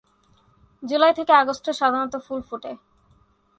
জুলাই 0.83 1.13
থেকে 1.17 1.31
আগস্টে 1.41 1.71
সাধারণত 1.79 2.13
ফুল 2.25 2.41
ফুটে। 2.47 2.71